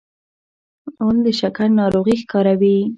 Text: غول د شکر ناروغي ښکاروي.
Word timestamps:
غول 1.01 1.17
د 1.25 1.27
شکر 1.39 1.67
ناروغي 1.79 2.15
ښکاروي. 2.21 2.77